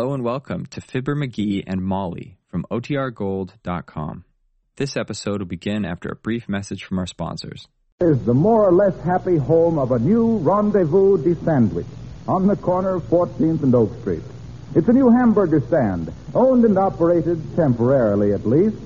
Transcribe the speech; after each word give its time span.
Hello 0.00 0.14
and 0.14 0.24
welcome 0.24 0.64
to 0.64 0.80
Fibber 0.80 1.14
McGee 1.14 1.62
and 1.66 1.82
Molly 1.82 2.38
from 2.48 2.64
OTRGold.com. 2.70 4.24
This 4.76 4.96
episode 4.96 5.40
will 5.40 5.46
begin 5.46 5.84
after 5.84 6.08
a 6.08 6.16
brief 6.16 6.48
message 6.48 6.84
from 6.84 6.98
our 6.98 7.06
sponsors. 7.06 7.68
is 8.00 8.24
the 8.24 8.32
more 8.32 8.66
or 8.66 8.72
less 8.72 8.98
happy 9.00 9.36
home 9.36 9.78
of 9.78 9.92
a 9.92 9.98
new 9.98 10.38
rendezvous 10.38 11.22
de 11.22 11.34
sandwich 11.44 11.84
on 12.26 12.46
the 12.46 12.56
corner 12.56 12.94
of 12.94 13.02
14th 13.10 13.62
and 13.62 13.74
Oak 13.74 13.90
Street. 14.00 14.22
It's 14.74 14.88
a 14.88 14.92
new 14.94 15.10
hamburger 15.10 15.60
stand, 15.60 16.10
owned 16.34 16.64
and 16.64 16.78
operated, 16.78 17.54
temporarily 17.54 18.32
at 18.32 18.46
least, 18.46 18.78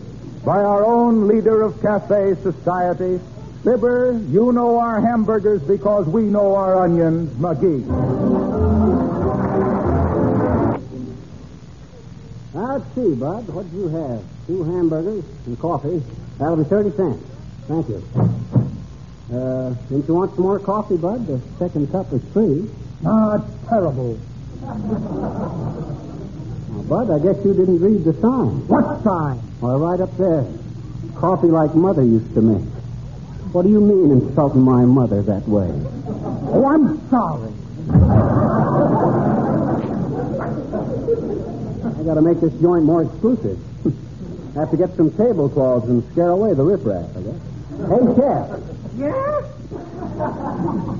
by 0.44 0.64
our 0.64 0.84
own 0.84 1.28
leader 1.28 1.62
of 1.62 1.80
cafe 1.80 2.34
society, 2.42 3.20
Fibber. 3.62 4.20
You 4.30 4.50
know 4.50 4.80
our 4.80 5.00
hamburgers 5.00 5.62
because 5.62 6.08
we 6.08 6.22
know 6.22 6.56
our 6.56 6.82
onions, 6.82 7.30
McGee. 7.38 8.73
Let's 12.74 12.94
see, 12.96 13.14
Bud. 13.14 13.46
What 13.48 13.70
do 13.70 13.76
you 13.76 13.88
have? 13.88 14.22
Two 14.48 14.64
hamburgers 14.64 15.24
and 15.46 15.58
coffee. 15.60 16.02
That'll 16.38 16.56
be 16.56 16.64
30 16.64 16.90
cents. 16.96 17.24
Thank 17.68 17.88
you. 17.88 18.02
Uh, 19.32 19.70
didn't 19.88 20.08
you 20.08 20.14
want 20.14 20.34
some 20.34 20.42
more 20.42 20.58
coffee, 20.58 20.96
Bud? 20.96 21.24
The 21.26 21.40
second 21.58 21.92
cup 21.92 22.12
is 22.12 22.20
free. 22.32 22.68
Ah, 23.06 23.38
terrible. 23.68 24.18
Now, 24.60 24.74
Bud, 26.88 27.10
I 27.10 27.18
guess 27.22 27.36
you 27.44 27.54
didn't 27.54 27.78
read 27.78 28.02
the 28.04 28.12
sign. 28.20 28.66
What 28.66 29.04
sign? 29.04 29.40
Well, 29.60 29.78
right 29.78 30.00
up 30.00 30.16
there. 30.16 30.44
Coffee 31.14 31.46
like 31.46 31.76
Mother 31.76 32.02
used 32.02 32.34
to 32.34 32.42
make. 32.42 32.66
What 33.52 33.62
do 33.62 33.68
you 33.68 33.80
mean 33.80 34.10
insulting 34.10 34.62
my 34.62 34.84
mother 34.84 35.22
that 35.22 35.46
way? 35.46 35.70
Oh, 36.50 36.66
I'm 36.66 37.08
sorry. 37.08 37.52
I 42.04 42.06
gotta 42.06 42.20
make 42.20 42.38
this 42.38 42.52
joint 42.60 42.84
more 42.84 43.02
exclusive. 43.02 43.58
I 44.56 44.60
Have 44.60 44.70
to 44.72 44.76
get 44.76 44.94
some 44.94 45.10
tablecloths 45.10 45.88
and 45.88 46.04
scare 46.12 46.28
away 46.28 46.52
the 46.52 46.62
riffraff, 46.62 47.08
I 47.16 47.22
guess. 47.22 47.40
Hey, 47.80 48.04
Chef. 48.12 48.60
Yes? 48.98 49.44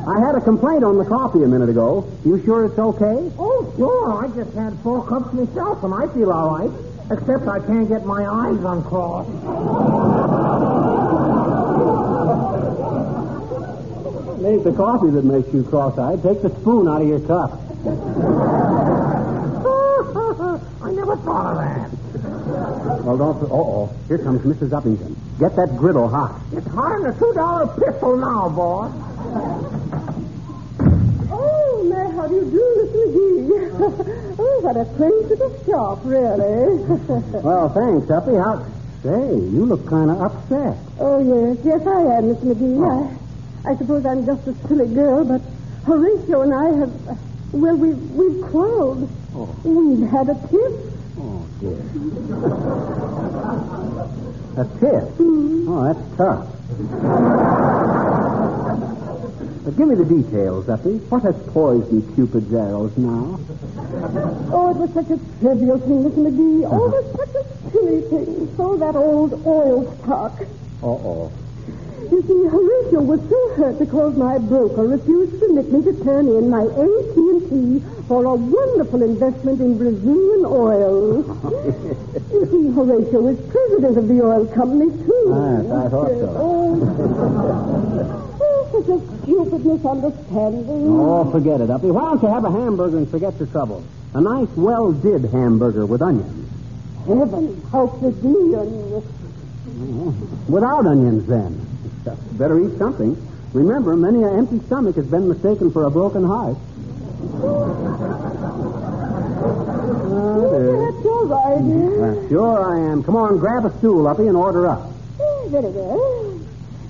I 0.09 0.19
had 0.19 0.35
a 0.35 0.41
complaint 0.41 0.83
on 0.83 0.97
the 0.97 1.05
coffee 1.05 1.43
a 1.43 1.47
minute 1.47 1.69
ago. 1.69 2.11
You 2.25 2.43
sure 2.47 2.65
it's 2.65 2.79
okay? 2.79 3.31
Oh, 3.39 3.71
sure. 3.77 4.25
I 4.25 4.29
just 4.35 4.57
had 4.57 4.79
four 4.79 5.07
cups 5.07 5.35
myself, 5.35 5.85
and 5.85 5.93
I 5.93 6.09
feel 6.15 6.33
all 6.33 6.57
right. 6.57 6.71
Except 7.11 7.47
I 7.49 7.61
can't 7.61 7.87
get 7.87 8.07
my 8.07 8.25
eyes 8.25 8.65
uncrossed. 8.65 9.29
It 14.41 14.47
ain't 14.47 14.65
the 14.65 14.73
coffee 14.73 15.11
that 15.11 15.25
makes 15.27 15.53
you 15.53 15.65
cross-eyed. 15.65 16.23
Take 16.23 16.41
the 16.41 16.49
spoon 16.49 16.89
out 16.89 17.03
of 17.03 17.09
your 17.09 17.21
cup. 17.21 17.61
I 21.27 21.33
never 21.33 21.33
thought 21.33 21.47
of 21.47 22.85
that. 22.85 23.05
Well, 23.05 23.17
don't... 23.17 23.43
Uh-oh. 23.45 23.93
Here 24.09 24.19
comes 24.19 24.41
Mrs. 24.43 24.71
Uppington. 24.71 25.17
Get 25.39 25.57
that 25.57 25.77
griddle 25.77 26.09
hot. 26.09 26.41
It's 26.53 26.67
hot 26.69 27.01
in 27.01 27.07
a 27.07 27.19
two-dollar 27.19 27.67
pistol 27.79 28.17
now, 28.17 28.49
boy. 28.49 28.91
Oh, 31.31 31.85
May, 31.89 32.11
how 32.17 32.27
do 32.29 32.35
you 32.35 32.45
do, 32.51 32.65
Miss 32.79 32.91
McGee? 32.95 34.37
oh, 34.39 34.61
what 34.61 34.77
a 34.77 34.85
quaint 34.97 35.29
little 35.29 35.65
shop, 35.65 36.01
really. 36.05 36.85
Well, 37.45 37.69
thanks, 37.71 38.11
Uppy. 38.11 38.35
How... 38.37 38.65
Say, 39.03 39.35
you 39.37 39.67
look 39.67 39.87
kind 39.87 40.11
of 40.11 40.21
upset. 40.23 40.79
oh, 40.99 41.21
yes, 41.21 41.59
yes, 41.63 41.87
I 41.87 42.01
am, 42.17 42.29
Miss 42.29 42.39
McGee. 42.39 42.81
I, 42.89 43.71
I 43.73 43.77
suppose 43.77 44.07
I'm 44.07 44.25
just 44.25 44.47
a 44.47 44.55
silly 44.67 44.87
girl, 44.95 45.25
but 45.27 45.43
Horatio 45.85 46.41
and 46.41 46.55
I 46.55 46.65
have, 46.81 47.09
uh, 47.09 47.15
well, 47.53 47.77
we've, 47.77 47.99
we've 48.13 48.43
quarreled. 48.51 49.11
Oh. 49.35 49.55
We've 49.65 50.09
had 50.09 50.31
a 50.31 50.35
tiff. 50.49 50.94
Dear. 51.65 51.81
A 54.57 54.65
tip? 54.81 55.09
Oh, 55.67 55.83
that's 55.87 56.17
tough. 56.19 56.47
But 59.65 59.77
give 59.79 59.89
me 59.89 59.95
the 59.95 60.05
details, 60.05 60.69
Uppy. 60.69 60.99
What 61.09 61.23
has 61.23 61.35
poisoned 61.55 62.15
Cupid's 62.15 62.53
arrows 62.53 62.93
now? 62.99 63.41
Oh, 64.53 64.71
it 64.71 64.77
was 64.77 64.93
such 64.93 65.09
a 65.09 65.19
trivial 65.41 65.79
thing, 65.79 66.05
Miss 66.05 66.13
McGee. 66.13 66.69
Oh, 66.71 66.85
uh-huh. 66.85 66.97
it 66.99 67.05
was 67.05 67.17
such 67.17 67.35
a 67.35 67.71
silly 67.73 68.01
thing. 68.03 68.55
So 68.59 68.77
that 68.77 68.95
old 68.95 69.47
oil 69.47 69.97
stock. 70.03 70.39
Uh-oh. 70.83 71.33
You 72.11 72.23
see, 72.23 72.45
Horatio 72.49 73.01
was 73.01 73.21
so 73.31 73.55
hurt 73.55 73.79
because 73.79 74.17
my 74.17 74.39
broker 74.39 74.83
refused 74.83 75.33
to 75.33 75.39
permit 75.39 75.73
me 75.73 75.83
to 75.85 76.05
turn 76.05 76.29
in 76.29 76.51
my 76.51 76.63
AT&T 76.63 77.83
for 78.07 78.25
a 78.25 78.35
wonderful 78.35 79.03
investment 79.03 79.61
in 79.61 79.79
Brazilian 79.79 80.45
oil. 80.45 81.25
you 82.33 82.47
see, 82.51 82.73
Horatio 82.73 83.29
is 83.29 83.39
president 83.51 83.97
of 83.97 84.09
the 84.09 84.23
oil 84.23 84.47
company, 84.47 84.91
too. 84.91 85.25
Yes, 85.33 85.73
I 85.73 85.89
thought 85.89 86.09
so. 86.09 86.37
Oh, 86.37 86.77
oh 88.41 88.69
such 88.73 88.89
a 88.89 89.23
stupid 89.23 89.65
misunderstanding. 89.65 91.01
Oh, 91.01 91.31
forget 91.31 91.61
it, 91.63 91.71
Uppy. 91.71 91.91
Why 91.91 92.03
don't 92.03 92.23
you 92.23 92.29
have 92.29 92.45
a 92.45 92.51
hamburger 92.51 92.99
and 92.99 93.11
forget 93.11 93.39
your 93.39 93.49
trouble? 93.49 93.83
A 94.13 94.21
nice, 94.21 94.49
well-did 94.57 95.25
hamburger 95.25 95.87
with 95.87 96.03
onions. 96.03 96.51
Heaven 97.07 97.63
help 97.71 98.01
the 98.01 98.13
dear. 98.13 98.65
Without 100.49 100.87
onions, 100.87 101.27
then. 101.27 101.64
Better 102.05 102.61
eat 102.61 102.77
something. 102.79 103.17
Remember, 103.55 103.97
many 103.97 104.23
an 104.23 104.39
empty 104.39 104.61
stomach 104.67 104.97
has 104.97 105.07
been 105.07 105.29
mistaken 105.29 105.71
for 105.71 105.85
a 105.85 105.91
broken 105.91 106.25
heart. 106.25 106.57
Oh, 110.17 110.93
that's 110.93 111.07
all 111.07 111.27
right. 111.27 111.61
Well, 111.63 112.29
sure 112.29 112.77
I 112.77 112.93
am. 112.93 113.03
Come 113.03 113.17
on, 113.17 113.39
grab 113.39 113.65
a 113.65 113.71
stool, 113.79 114.07
Uppy, 114.07 114.27
and 114.27 114.37
order 114.37 114.67
up. 114.67 114.91
Oh, 115.21 115.49
very 115.51 115.71
well. 115.71 116.41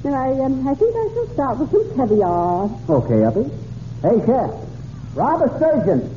Now, 0.05 0.15
I, 0.15 0.45
um, 0.45 0.67
I 0.67 0.75
think 0.75 0.97
I 0.97 1.09
shall 1.15 1.29
start 1.35 1.59
with 1.59 1.71
some 1.71 1.95
caviar. 1.97 2.69
Okay, 2.89 3.25
Uppy. 3.25 3.51
Hey, 4.03 4.21
chef. 4.27 4.51
Rob 5.15 5.43
a 5.43 5.49
sturgeon. 5.57 6.11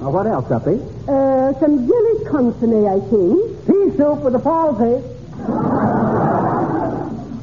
Now, 0.00 0.10
what 0.10 0.26
else, 0.26 0.50
Uppy? 0.50 0.80
Uh, 1.08 1.52
some 1.60 1.86
jelly 1.86 2.24
consomme, 2.26 2.86
I 2.86 3.00
think. 3.08 3.55
Pea 3.86 3.96
soup 3.96 4.18
with 4.20 4.34
a 4.34 4.38
palsy. 4.38 5.02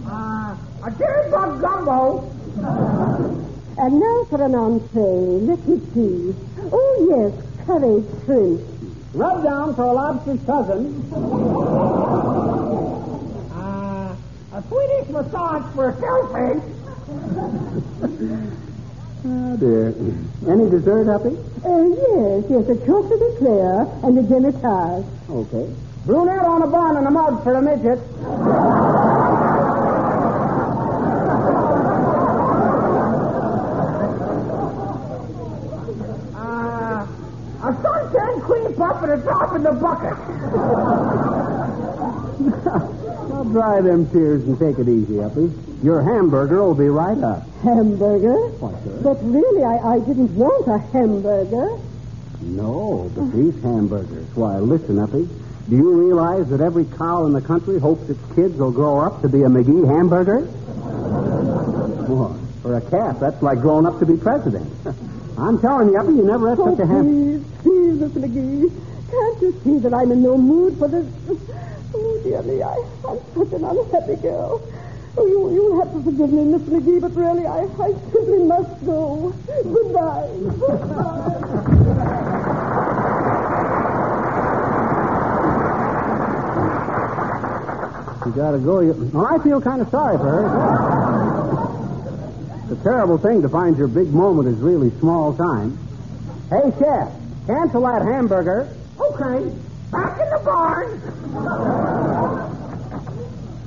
Uh, 0.06 0.56
a 0.84 0.92
cherry 0.98 1.32
bug 1.32 1.62
gumbo. 1.62 2.30
And 3.78 4.00
now 4.00 4.26
for 4.30 4.44
an 4.44 4.56
entree. 4.56 5.40
Let 5.48 5.68
me 5.68 5.80
see. 5.94 6.36
Oh, 6.72 7.08
yes, 7.10 7.34
curried 7.66 8.06
shrimp. 8.26 8.62
Rub 9.14 9.44
down 9.44 9.76
for 9.76 9.84
a 9.84 9.94
lobster's 9.94 10.44
cousin. 10.46 11.02
Uh, 13.54 14.16
a 14.54 14.64
Swedish 14.68 15.10
massage 15.10 15.74
for 15.76 15.90
a 15.90 16.00
shellfish. 16.00 16.64
Oh, 19.26 19.56
dear. 19.56 19.94
Any 20.52 20.70
dessert, 20.70 21.08
Uppy? 21.08 21.38
Uh, 21.64 21.84
yes, 21.96 22.44
yes, 22.50 22.68
a 22.68 22.76
chocolate 22.86 23.22
eclair 23.22 23.88
and 24.04 24.20
a 24.20 24.22
demitasse. 24.22 25.06
Okay. 25.30 25.74
Brunette 26.06 26.40
on 26.40 26.62
a 26.62 26.68
bun 26.68 26.98
and 26.98 27.08
a 27.08 27.12
mug 27.12 27.44
for 27.44 27.54
a 27.54 27.62
midget. 27.62 28.00
Uh, 36.36 37.08
a 37.64 37.82
sunshine 37.82 38.42
cream 38.42 38.74
puff 38.76 39.02
and 39.04 39.12
a 39.14 39.18
drop 39.18 39.56
in 39.56 39.64
the 39.64 39.72
bucket. 39.72 40.18
Now, 43.30 43.44
dry 43.44 43.82
them 43.82 44.10
tears 44.12 44.44
and 44.44 44.60
take 44.60 44.80
it 44.80 44.90
easy, 44.90 45.22
Uppy. 45.22 45.52
Your 45.84 46.02
hamburger 46.02 46.62
will 46.64 46.76
be 46.76 46.90
right 46.90 47.18
up. 47.24 47.48
Hamburger? 47.62 48.50
Why, 48.60 48.74
sir? 48.84 49.00
But 49.02 49.24
really, 49.24 49.64
I, 49.64 49.96
I 49.96 50.00
didn't 50.00 50.36
want 50.36 50.68
a 50.68 50.80
hamburger. 50.92 51.80
No, 52.42 53.10
but 53.16 53.32
these 53.32 53.62
hamburgers. 53.64 54.28
Why, 54.36 54.58
listen, 54.60 55.00
Uppy. 55.00 55.30
Do 55.70 55.76
you 55.78 55.92
realize 55.94 56.50
that 56.50 56.60
every 56.62 56.86
cow 56.86 57.26
in 57.26 57.34
the 57.34 57.42
country 57.42 57.80
hopes 57.80 58.10
its 58.10 58.20
kids 58.36 58.56
will 58.58 58.72
grow 58.72 59.00
up 59.00 59.22
to 59.22 59.30
be 59.30 59.44
a 59.44 59.48
McGee 59.48 59.88
hamburger? 59.88 60.42
Boy, 62.08 62.36
for 62.62 62.76
a 62.76 62.82
calf, 62.82 63.20
that's 63.20 63.42
like 63.42 63.60
growing 63.62 63.86
up 63.86 63.98
to 64.00 64.06
be 64.06 64.18
president. 64.18 64.68
I'm 65.38 65.60
telling 65.62 65.90
you, 65.90 65.98
Uppy, 65.98 66.14
you 66.14 66.24
never 66.24 66.50
had 66.50 66.60
Oh, 66.60 66.70
such 66.76 66.80
a 66.84 66.88
ham. 66.88 67.00
Oh, 67.00 67.04
please, 67.04 67.44
please, 67.64 68.00
Miss 68.02 68.12
McGee. 68.12 68.70
Can't 69.10 69.42
you 69.42 69.52
see 69.64 69.78
that 69.80 69.94
I'm 69.94 70.12
in 70.12 70.22
no 70.22 70.38
mood 70.38 70.78
for 70.78 70.88
this? 70.88 71.06
Oh, 71.96 72.20
dear 72.24 72.44
me, 72.44 72.62
I, 72.62 72.76
I'm 73.08 73.20
such 73.34 73.54
an 73.54 73.64
unhappy 73.64 74.16
girl. 74.22 74.62
Oh, 75.16 75.26
you, 75.28 75.54
you'll 75.54 75.80
have 75.84 75.94
to 75.94 76.04
forgive 76.04 76.32
me, 76.34 76.44
Miss 76.44 76.62
McGee, 76.64 77.00
but 77.00 77.16
really, 77.16 77.46
I, 77.48 77.62
I 77.82 77.94
simply 78.12 78.40
must 78.46 78.86
go. 78.86 79.34
Goodbye. 79.64 80.30
Goodbye. 80.68 82.30
You 88.26 88.32
gotta 88.32 88.58
go. 88.58 88.80
You... 88.80 88.94
Well, 89.14 89.26
I 89.26 89.38
feel 89.44 89.60
kind 89.60 89.82
of 89.82 89.90
sorry 89.90 90.18
for 90.18 90.24
her. 90.24 90.48
It's 92.64 92.80
a 92.80 92.84
terrible 92.84 93.18
thing 93.18 93.42
to 93.42 93.50
find 93.50 93.78
your 93.78 93.90
big 93.90 94.14
moment 94.14 94.48
is 94.48 94.58
really 94.60 94.92
small 95.00 95.36
time. 95.36 95.78
Hey, 96.50 96.72
chef, 96.80 97.12
cancel 97.48 97.82
that 97.82 98.02
hamburger. 98.04 98.70
Okay, 98.98 99.54
back 99.92 100.20
in 100.22 100.30
the 100.30 100.40
barn. 100.46 101.02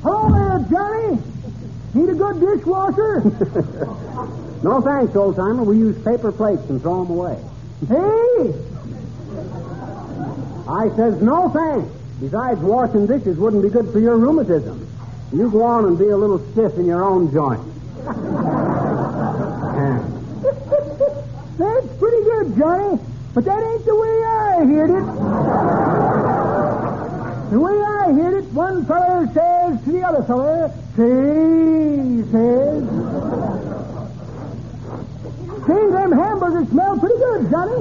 Hello 0.03 0.31
there, 0.32 0.59
Johnny. 0.70 1.19
Need 1.93 2.09
a 2.09 2.14
good 2.14 2.41
dishwasher? 2.41 3.20
no 4.62 4.81
thanks, 4.82 5.14
old 5.14 5.37
timer. 5.37 5.64
We 5.64 5.76
use 5.76 6.02
paper 6.02 6.32
plates 6.32 6.62
and 6.70 6.81
throw 6.81 7.05
them 7.05 7.12
away. 7.12 7.38
Hey! 7.88 8.55
I 10.69 10.88
says 10.97 11.20
no 11.20 11.50
thanks. 11.50 11.93
Besides, 12.20 12.60
washing 12.60 13.06
dishes 13.06 13.36
wouldn't 13.36 13.62
be 13.62 13.68
good 13.68 13.92
for 13.92 13.98
your 13.98 14.16
rheumatism. 14.16 14.88
You 15.32 15.50
go 15.50 15.62
on 15.62 15.84
and 15.84 15.98
be 15.98 16.08
a 16.08 16.16
little 16.16 16.38
stiff 16.52 16.74
in 16.76 16.86
your 16.86 17.04
own 17.04 17.30
joint. 17.32 17.60
That's 21.58 21.86
pretty 21.98 22.22
good, 22.24 22.56
Johnny. 22.56 22.98
But 23.34 23.44
that 23.44 23.62
ain't 23.62 23.84
the 23.84 23.94
way 23.94 24.24
I 24.24 24.64
heard 24.64 24.90
it. 24.90 25.06
The 27.50 27.60
way 27.60 27.82
I 27.82 28.12
heard 28.12 28.34
it, 28.42 28.44
one 28.52 28.86
feller 28.86 29.26
says 29.34 29.84
to 29.84 29.92
the 29.92 30.02
other 30.02 30.22
feller, 30.24 30.70
say, 30.96 31.04
he 32.16 32.22
says, 32.32 32.82
say, 35.66 35.90
them 35.90 36.12
hamburgers 36.12 36.68
smell 36.70 36.98
pretty 36.98 37.18
good, 37.18 37.50
Johnny. 37.50 37.76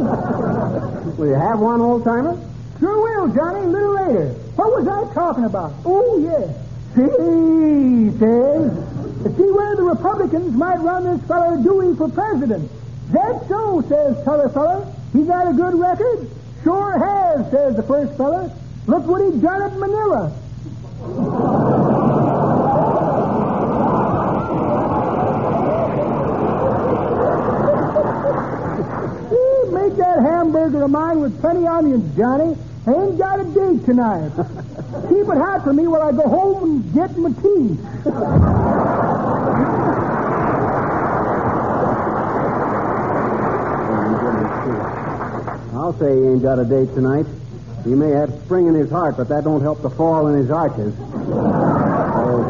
Will 1.15 1.27
you 1.27 1.35
have 1.35 1.59
one, 1.59 1.79
old 1.79 2.03
timer? 2.03 2.37
Sure 2.79 3.01
will, 3.01 3.33
Johnny, 3.33 3.59
a 3.59 3.67
little 3.67 3.93
later. 3.93 4.29
What 4.55 4.71
was 4.71 4.87
I 4.87 5.13
talking 5.13 5.45
about? 5.45 5.73
Oh, 5.85 6.19
yes. 6.19 6.49
See, 6.95 7.01
he 7.01 8.17
says, 8.19 9.37
see 9.37 9.51
where 9.51 9.75
the 9.75 9.83
Republicans 9.83 10.55
might 10.55 10.79
run 10.79 11.03
this 11.03 11.25
feller 11.27 11.61
Dewey 11.61 11.95
for 11.95 12.09
president. 12.09 12.69
That's 13.11 13.47
so, 13.47 13.81
says 13.87 14.23
t'other 14.23 14.49
feller. 14.49 14.85
He's 15.13 15.27
got 15.27 15.47
a 15.47 15.53
good 15.53 15.75
record? 15.75 16.29
Sure 16.63 16.97
has, 16.97 17.51
says 17.51 17.75
the 17.75 17.83
first 17.83 18.17
feller. 18.17 18.51
Look 18.87 19.05
what 19.05 19.21
he 19.21 19.39
done 19.39 19.61
at 19.61 19.77
Manila. 19.77 20.35
Hamburger 30.65 30.85
of 30.85 30.91
mine 30.91 31.19
with 31.19 31.39
plenty 31.41 31.67
onions, 31.67 32.17
Johnny. 32.17 32.57
I 32.87 32.93
ain't 32.93 33.17
got 33.19 33.39
a 33.39 33.43
date 33.43 33.85
tonight. 33.85 34.29
Keep 35.09 35.27
it 35.29 35.37
hot 35.37 35.63
for 35.63 35.73
me 35.73 35.85
while 35.85 36.01
I 36.01 36.11
go 36.11 36.27
home 36.27 36.63
and 36.63 36.93
get 36.93 37.15
my 37.17 37.29
tea. 37.29 37.77
I'll 45.75 45.93
say 45.99 46.15
he 46.15 46.27
ain't 46.29 46.41
got 46.41 46.57
a 46.57 46.65
date 46.65 46.93
tonight. 46.95 47.27
He 47.83 47.91
may 47.91 48.09
have 48.11 48.33
spring 48.45 48.65
in 48.65 48.73
his 48.73 48.89
heart, 48.89 49.17
but 49.17 49.29
that 49.29 49.43
don't 49.43 49.61
help 49.61 49.83
the 49.83 49.91
fall 49.91 50.27
in 50.27 50.39
his 50.39 50.49
arches. 50.49 50.95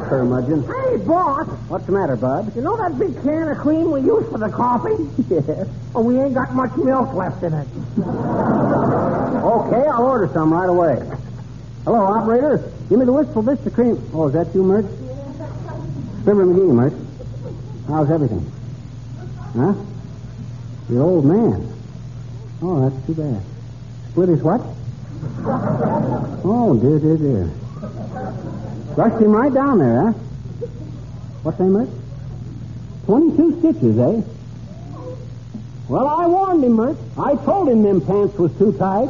Curmudgeon. 0.04 0.64
Hey, 0.64 0.98
boss. 0.98 1.48
What's 1.68 1.86
the 1.86 1.92
matter, 1.92 2.16
Bud? 2.16 2.56
You 2.56 2.62
know 2.62 2.78
that 2.78 2.98
big 3.00 3.22
can 3.24 3.48
of 3.50 3.58
cream 3.58 3.92
we 3.92 4.02
use 4.02 4.28
for 4.30 4.38
the 4.38 4.50
coffee? 4.50 4.96
Yes. 5.30 5.68
Oh, 5.94 6.02
we 6.02 6.20
ain't 6.20 6.34
got 6.34 6.54
much 6.54 6.76
milk 6.78 7.14
left 7.14 7.42
in 7.44 7.54
it. 7.54 7.68
Okay, 8.00 9.88
I'll 9.90 10.04
order 10.04 10.30
some 10.34 10.52
right 10.54 10.70
away. 10.70 11.00
Hello, 11.84 12.04
operator. 12.06 12.72
Give 12.90 13.00
me 13.00 13.06
the 13.06 13.14
wistful 13.14 13.42
Vista 13.42 13.70
cream. 13.70 13.98
Oh, 14.14 14.28
is 14.28 14.34
that 14.34 14.54
you, 14.54 14.64
Mert? 14.64 14.86
Fibber 16.26 16.46
McGee, 16.46 16.74
Mert. 16.74 16.94
How's 17.88 18.10
everything? 18.12 18.52
Huh? 19.56 19.74
Your 20.90 21.04
old 21.04 21.26
man. 21.26 21.74
Oh, 22.62 22.90
that's 22.90 23.06
too 23.06 23.14
bad. 23.14 23.42
Split 24.12 24.30
his 24.30 24.42
what? 24.42 24.62
Oh, 26.44 26.78
dear, 26.82 27.00
dear, 27.00 27.18
dear. 27.18 27.52
Rushed 28.96 29.22
him 29.22 29.32
right 29.32 29.54
down 29.54 29.80
there, 29.80 30.04
huh? 30.04 30.14
What's 31.44 31.58
that, 31.58 31.66
Mert? 31.66 31.90
Twenty-two 33.06 33.60
stitches, 33.60 33.98
eh? 33.98 34.22
Well, 35.88 36.08
I 36.08 36.26
warned 36.28 36.64
him, 36.64 36.74
Mert. 36.74 36.98
I 37.18 37.36
told 37.36 37.70
him 37.70 37.84
them 37.84 38.02
pants 38.02 38.38
was 38.38 38.52
too 38.58 38.72
tight. 38.74 39.10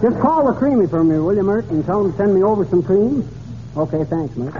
Just 0.00 0.18
call 0.20 0.46
the 0.46 0.58
creamy 0.58 0.86
for 0.86 1.04
me, 1.04 1.18
will 1.18 1.34
you, 1.34 1.42
Mert, 1.42 1.66
and 1.66 1.84
tell 1.84 2.04
him 2.04 2.12
to 2.12 2.16
send 2.16 2.34
me 2.34 2.42
over 2.42 2.64
some 2.66 2.82
cream? 2.82 3.28
Okay, 3.76 4.04
thanks, 4.04 4.36
Mert. 4.36 4.54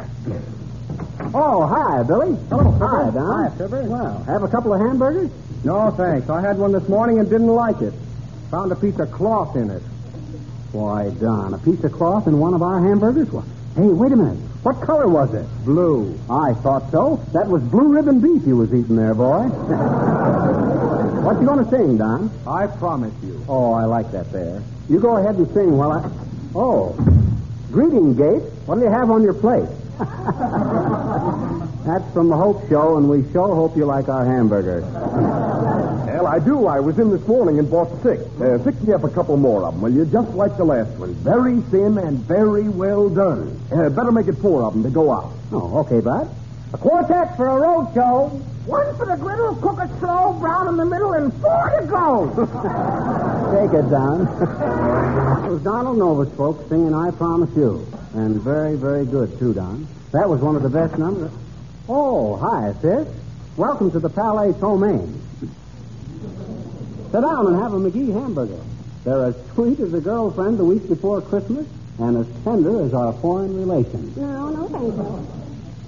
Oh, 1.35 1.67
hi, 1.67 2.03
Billy. 2.03 2.37
Hello, 2.49 2.71
Hi, 2.73 3.11
Don. 3.11 3.51
Hi, 3.51 3.57
Fibber. 3.57 3.83
Well, 3.85 4.23
have 4.25 4.43
a 4.43 4.49
couple 4.49 4.73
of 4.73 4.81
hamburgers? 4.81 5.31
No, 5.65 5.91
thanks. 5.91 6.31
I 6.31 6.41
had 6.41 6.59
one 6.59 6.73
this 6.73 6.89
morning 6.89 7.19
and 7.19 7.29
didn't 7.29 7.49
like 7.49 7.81
it. 7.83 7.93
Found 8.51 8.71
a 8.73 8.77
piece 8.77 8.99
of 8.99 9.11
cloth 9.11 9.57
in 9.57 9.71
it. 9.71 9.83
Why, 10.73 11.11
Don, 11.11 11.55
a 11.55 11.59
piece 11.59 11.83
of 11.85 11.93
cloth 11.93 12.27
in 12.27 12.39
one 12.39 12.53
of 12.53 12.63
our 12.63 12.87
hamburgers? 12.87 13.31
Well, 13.33 13.45
hey, 13.75 13.89
wait 13.89 14.13
a 14.13 14.17
minute. 14.17 14.37
What 14.63 14.83
color 14.83 15.09
was 15.09 15.33
it? 15.33 15.47
Blue. 15.65 16.19
I 16.29 16.53
thought 16.55 16.91
so. 16.91 17.25
That 17.33 17.49
was 17.49 17.63
blue 17.63 17.89
ribbon 17.89 18.21
beef 18.21 18.47
you 18.47 18.57
was 18.57 18.73
eating 18.75 18.97
there, 18.97 19.15
boy. 19.15 19.45
what 21.25 21.41
you 21.41 21.47
going 21.47 21.65
to 21.65 21.71
sing, 21.71 21.97
Don? 21.97 22.31
I 22.47 22.67
promise 22.67 23.15
you. 23.23 23.43
Oh, 23.49 23.73
I 23.73 23.85
like 23.85 24.13
that 24.13 24.31
there. 24.31 24.63
You 24.91 25.01
go 25.01 25.17
ahead 25.17 25.37
and 25.37 25.49
sing 25.55 25.79
while 25.79 25.93
I. 25.93 26.11
Oh, 26.55 26.93
greeting, 27.73 28.15
Gate. 28.15 28.43
What 28.67 28.77
do 28.77 28.83
you 28.83 28.91
have 28.91 29.11
on 29.11 29.23
your 29.23 29.35
plate? 29.35 29.69
That's 29.99 32.13
from 32.13 32.29
the 32.29 32.37
Hope 32.37 32.69
Show, 32.69 32.99
and 32.99 33.09
we 33.09 33.31
sure 33.33 33.55
hope 33.55 33.77
you 33.77 33.87
like 33.87 34.09
our 34.09 34.25
hamburger. 34.25 34.83
I 36.29 36.39
do. 36.39 36.67
I 36.67 36.79
was 36.79 36.99
in 36.99 37.11
this 37.11 37.27
morning 37.27 37.59
and 37.59 37.71
bought 37.71 37.89
six. 38.03 38.23
Uh, 38.39 38.59
fix 38.63 38.79
me 38.83 38.93
up 38.93 39.03
a 39.03 39.09
couple 39.09 39.39
more 39.39 39.65
of 39.65 39.73
them, 39.73 39.81
will 39.83 39.95
you? 39.95 40.05
Just 40.05 40.29
like 40.35 40.59
the 40.59 40.65
last 40.65 40.91
one. 40.99 41.15
Very 41.15 41.63
thin 41.71 41.97
and 41.97 42.19
very 42.19 42.69
well 42.69 43.09
done. 43.09 43.59
Uh, 43.73 43.89
better 43.89 44.13
make 44.13 44.29
it 44.29 44.35
four 44.35 44.63
of 44.63 44.75
them 44.75 44.83
to 44.83 44.91
go 44.91 45.11
out. 45.11 45.33
Oh, 45.53 45.79
okay, 45.79 46.01
Bud. 46.01 46.29
A 46.75 46.77
quartet 46.77 47.35
for 47.35 47.49
a 47.49 47.57
road 47.59 47.95
show. 47.95 48.27
One 48.67 48.95
for 48.99 49.07
the 49.07 49.17
griddle, 49.17 49.57
cook 49.57 49.79
it 49.81 49.89
slow, 50.01 50.35
brown 50.35 50.69
in 50.69 50.77
the 50.77 50.85
middle, 50.85 51.15
and 51.15 51.33
four 51.41 51.81
to 51.81 51.87
go. 51.87 52.29
Take 53.57 53.73
it, 53.73 53.89
Don. 53.89 54.21
it 55.47 55.51
was 55.51 55.63
Donald 55.63 55.97
Novis, 55.97 56.37
folks, 56.37 56.69
singing 56.69 56.93
I 56.93 57.11
Promise 57.11 57.57
You. 57.57 57.87
And 58.13 58.39
very, 58.43 58.77
very 58.77 59.07
good, 59.07 59.39
too, 59.39 59.55
Don. 59.55 59.89
That 60.13 60.29
was 60.29 60.43
one 60.43 60.57
of 60.57 60.63
the 60.63 60.69
best 60.69 60.99
numbers. 60.99 61.33
Oh, 61.89 62.37
hi, 62.37 62.75
sis. 62.83 63.09
Welcome 63.57 63.91
to 63.93 63.99
the 63.99 64.11
Palais 64.11 64.53
Tomaine. 64.53 65.23
Sit 67.11 67.23
down 67.23 67.47
and 67.47 67.57
have 67.57 67.73
a 67.73 67.79
McGee 67.79 68.13
hamburger. 68.13 68.61
They're 69.05 69.25
as 69.25 69.35
sweet 69.55 69.81
as 69.81 69.95
a 69.95 70.01
girlfriend 70.01 70.59
the 70.59 70.65
week 70.65 70.87
before 70.89 71.23
Christmas 71.23 71.67
and 71.99 72.19
as 72.19 72.27
tender 72.45 72.85
as 72.85 72.93
our 72.93 73.15
foreign 73.15 73.57
relations. 73.57 74.15
No, 74.17 74.51
no, 74.51 74.69
thank 74.69 74.95
you. 74.95 75.27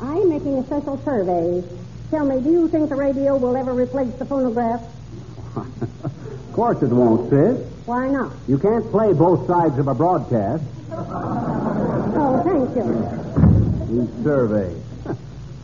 I'm 0.00 0.30
making 0.30 0.58
a 0.58 0.64
special 0.64 0.96
survey. 1.04 1.62
Tell 2.10 2.24
me, 2.24 2.40
do 2.40 2.50
you 2.50 2.68
think 2.68 2.88
the 2.88 2.96
radio 2.96 3.36
will 3.36 3.54
ever 3.54 3.74
replace 3.74 4.14
the 4.14 4.24
phonograph? 4.24 4.80
of 5.56 6.52
course 6.54 6.82
it 6.82 6.88
won't, 6.88 7.28
sis. 7.28 7.66
Why 7.84 8.08
not? 8.08 8.32
You 8.48 8.58
can't 8.58 8.90
play 8.90 9.12
both 9.12 9.46
sides 9.46 9.78
of 9.78 9.88
a 9.88 9.94
broadcast. 9.94 10.64
Oh, 10.90 12.42
thank 12.44 12.76
you. 12.76 14.06
These 14.06 14.24
surveys. 14.24 14.89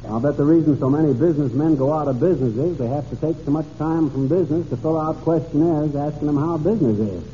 I'll 0.09 0.21
bet 0.21 0.37
the 0.37 0.45
reason 0.45 0.79
so 0.79 0.89
many 0.89 1.13
businessmen 1.13 1.77
go 1.77 1.93
out 1.93 2.07
of 2.07 2.21
business 2.21 2.57
is 2.57 2.79
they 2.79 2.87
have 2.87 3.09
to 3.11 3.17
take 3.17 3.37
so 3.45 3.51
much 3.51 3.67
time 3.79 4.09
from 4.11 4.29
business 4.29 4.69
to 4.71 4.77
fill 4.77 4.99
out 5.01 5.17
questionnaires 5.23 5.95
asking 5.97 6.27
them 6.27 6.37
how 6.37 6.57
business 6.59 6.99
is. 6.99 7.25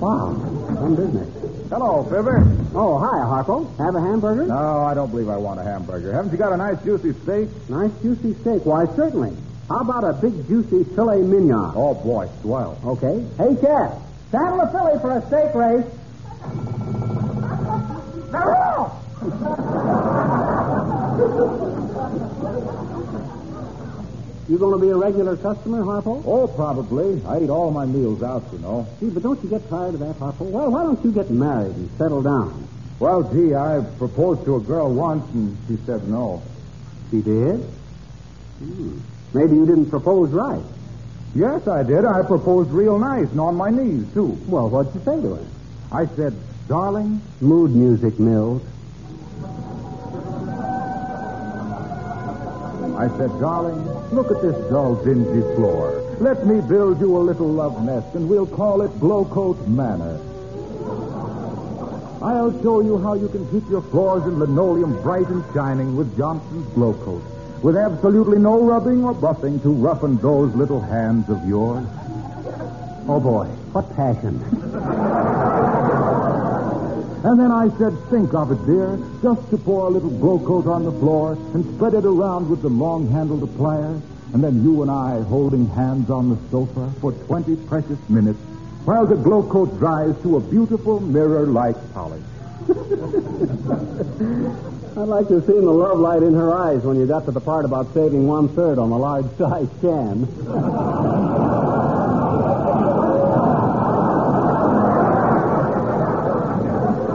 Wow, 0.00 0.34
some 0.74 0.96
business. 0.96 1.28
Hello, 1.70 2.02
Fibber. 2.04 2.42
Oh, 2.74 2.98
hi, 2.98 3.22
Harlow. 3.24 3.64
Have 3.78 3.94
a 3.94 4.00
hamburger? 4.00 4.46
No, 4.46 4.84
I 4.84 4.94
don't 4.94 5.10
believe 5.10 5.28
I 5.28 5.36
want 5.36 5.60
a 5.60 5.62
hamburger. 5.62 6.12
Haven't 6.12 6.32
you 6.32 6.38
got 6.38 6.52
a 6.52 6.56
nice 6.56 6.82
juicy 6.82 7.12
steak? 7.22 7.48
Nice 7.68 7.90
juicy 8.02 8.34
steak. 8.40 8.64
Why, 8.64 8.86
certainly. 8.96 9.36
How 9.68 9.80
about 9.80 10.04
a 10.04 10.14
big 10.14 10.46
juicy 10.48 10.84
filet 10.94 11.20
mignon? 11.20 11.72
Oh, 11.76 11.94
boy, 11.94 12.28
swell. 12.42 12.78
Okay. 12.84 13.24
Hey, 13.36 13.54
Chef, 13.60 13.92
saddle 14.30 14.60
a 14.60 14.70
filly 14.72 14.98
for 15.00 15.18
a 15.18 15.26
steak 15.28 15.54
race. 15.54 15.84
They're 18.32 18.56
off. 18.56 18.94
You 24.48 24.56
going 24.56 24.80
to 24.80 24.86
be 24.86 24.88
a 24.88 24.96
regular 24.96 25.36
customer, 25.36 25.84
Harlow? 25.84 26.22
Oh, 26.26 26.46
probably. 26.48 27.22
I 27.26 27.40
eat 27.40 27.50
all 27.50 27.70
my 27.70 27.84
meals 27.84 28.22
out, 28.22 28.44
you 28.50 28.58
know. 28.60 28.86
Gee, 28.98 29.10
but 29.10 29.22
don't 29.22 29.42
you 29.44 29.50
get 29.50 29.68
tired 29.68 29.92
of 29.92 30.00
that, 30.00 30.16
Harlow? 30.16 30.46
Well, 30.46 30.70
why 30.70 30.84
don't 30.84 31.04
you 31.04 31.12
get 31.12 31.30
married 31.30 31.74
and 31.76 31.90
settle 31.98 32.22
down? 32.22 32.66
Well, 32.98 33.22
gee, 33.30 33.54
I 33.54 33.84
proposed 33.98 34.46
to 34.46 34.56
a 34.56 34.60
girl 34.60 34.90
once, 34.92 35.28
and 35.34 35.56
she 35.68 35.76
said 35.84 36.08
no. 36.08 36.42
She 37.10 37.20
did? 37.20 37.60
Hmm. 38.58 38.98
Maybe 39.34 39.54
you 39.54 39.66
didn't 39.66 39.90
propose 39.90 40.30
right. 40.30 40.64
Yes, 41.34 41.68
I 41.68 41.82
did. 41.82 42.06
I 42.06 42.22
proposed 42.22 42.70
real 42.70 42.98
nice 42.98 43.30
and 43.30 43.40
on 43.40 43.54
my 43.54 43.68
knees, 43.68 44.06
too. 44.14 44.38
Well, 44.46 44.70
what'd 44.70 44.94
you 44.94 45.00
say 45.04 45.20
to 45.20 45.34
her? 45.34 45.46
I 45.92 46.06
said, 46.16 46.34
darling, 46.68 47.20
Mood 47.42 47.72
music, 47.72 48.18
Mills. 48.18 48.62
I 52.98 53.06
said, 53.16 53.30
darling, 53.38 53.78
look 54.12 54.32
at 54.32 54.42
this 54.42 54.56
dull, 54.70 54.96
dingy 55.04 55.42
floor. 55.54 56.02
Let 56.18 56.44
me 56.46 56.60
build 56.60 56.98
you 56.98 57.16
a 57.16 57.22
little 57.22 57.46
love 57.46 57.80
nest, 57.84 58.12
and 58.16 58.28
we'll 58.28 58.44
call 58.44 58.82
it 58.82 58.90
Glo-Coat 58.98 59.68
Manor. 59.68 60.18
I'll 62.20 62.50
show 62.60 62.80
you 62.80 62.98
how 62.98 63.14
you 63.14 63.28
can 63.28 63.48
keep 63.52 63.70
your 63.70 63.82
floors 63.82 64.24
and 64.24 64.40
linoleum 64.40 65.00
bright 65.00 65.28
and 65.28 65.44
shining 65.54 65.96
with 65.96 66.16
Johnson's 66.18 66.66
Glo-Coat, 66.74 67.22
with 67.62 67.76
absolutely 67.76 68.40
no 68.40 68.60
rubbing 68.60 69.04
or 69.04 69.14
buffing 69.14 69.62
to 69.62 69.70
roughen 69.70 70.16
those 70.16 70.52
little 70.56 70.80
hands 70.80 71.28
of 71.28 71.46
yours. 71.46 71.86
Oh, 73.06 73.20
boy. 73.22 73.46
What 73.72 73.94
passion. 73.94 74.40
And 77.24 77.38
then 77.38 77.50
I 77.50 77.68
said, 77.78 77.98
think 78.10 78.32
of 78.32 78.52
it, 78.52 78.64
dear, 78.64 78.96
just 79.22 79.50
to 79.50 79.58
pour 79.58 79.88
a 79.88 79.90
little 79.90 80.10
Glo-Coat 80.10 80.68
on 80.68 80.84
the 80.84 80.92
floor 80.92 81.32
and 81.52 81.64
spread 81.74 81.94
it 81.94 82.04
around 82.04 82.48
with 82.48 82.62
the 82.62 82.68
long-handled 82.68 83.56
pliers, 83.56 84.00
and 84.32 84.44
then 84.44 84.62
you 84.62 84.82
and 84.82 84.90
I 84.90 85.20
holding 85.22 85.68
hands 85.70 86.10
on 86.10 86.28
the 86.28 86.38
sofa 86.50 86.92
for 87.00 87.12
20 87.12 87.56
precious 87.66 87.98
minutes 88.08 88.38
while 88.84 89.04
the 89.04 89.16
Glo-Coat 89.16 89.78
dries 89.78 90.14
to 90.22 90.36
a 90.36 90.40
beautiful 90.40 91.00
mirror-like 91.00 91.76
polish. 91.92 92.22
I'd 94.98 95.08
like 95.08 95.28
to 95.28 95.34
have 95.34 95.46
seen 95.46 95.64
the 95.64 95.72
love 95.72 95.98
light 95.98 96.22
in 96.22 96.34
her 96.34 96.54
eyes 96.54 96.82
when 96.82 96.98
you 96.98 97.06
got 97.06 97.24
to 97.24 97.30
the 97.32 97.40
part 97.40 97.64
about 97.64 97.92
saving 97.94 98.26
one 98.26 98.48
third 98.48 98.78
on 98.78 98.90
the 98.90 98.96
large 98.96 99.26
size 99.36 99.68
can. 99.80 100.26